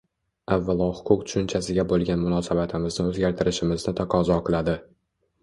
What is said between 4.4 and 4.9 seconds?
qiladi.